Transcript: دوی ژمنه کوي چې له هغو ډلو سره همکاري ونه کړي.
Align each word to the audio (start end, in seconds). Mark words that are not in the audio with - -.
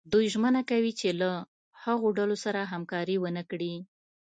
دوی 0.11 0.25
ژمنه 0.33 0.61
کوي 0.69 0.91
چې 0.99 1.09
له 1.21 1.29
هغو 1.83 2.07
ډلو 2.17 2.35
سره 2.45 2.69
همکاري 2.73 3.15
ونه 3.19 3.43
کړي. 3.51 3.73